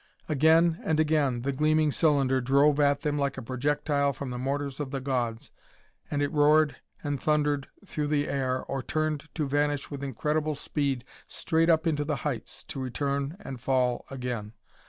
[0.27, 4.79] Again and again the gleaming cylinder drove at them like a projectile from the mortars
[4.79, 5.51] of the gods,
[6.09, 11.05] and it roared and thundered through the air or turned to vanish with incredible speed
[11.27, 14.53] straight up into the heights, to return and fall again